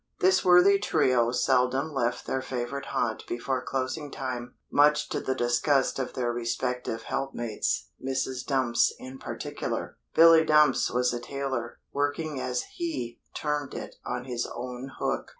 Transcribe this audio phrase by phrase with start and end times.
[0.19, 5.99] This worthy trio seldom left their favourite haunt before closing time, much to the disgust
[5.99, 8.43] of their respective helpmates, Mrs.
[8.43, 9.99] Dumps in particular.
[10.15, 15.27] Billy Dumps was a tailor, working as he termed it on his own hook.